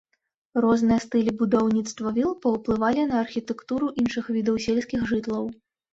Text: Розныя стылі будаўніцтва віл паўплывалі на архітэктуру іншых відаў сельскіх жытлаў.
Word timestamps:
Розныя 0.63 1.01
стылі 1.03 1.33
будаўніцтва 1.41 2.13
віл 2.17 2.31
паўплывалі 2.45 3.03
на 3.11 3.19
архітэктуру 3.27 3.93
іншых 4.05 4.25
відаў 4.39 4.55
сельскіх 4.69 5.01
жытлаў. 5.13 5.45